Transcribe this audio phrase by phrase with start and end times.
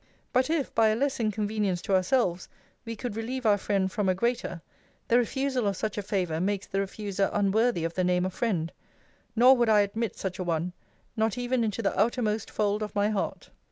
[0.33, 2.49] But if, by a less inconvenience to ourselves,
[2.85, 4.63] we could relieve our friend from a greater,
[5.09, 8.71] the refusal of such a favour makes the refuser unworthy of the name of friend:
[9.35, 10.73] nor would I admit such a one,
[11.15, 13.51] not even into the outermost fold of my heart.